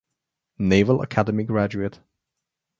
Naval 0.57 1.03
Academy 1.03 1.43
graduate. 1.43 1.99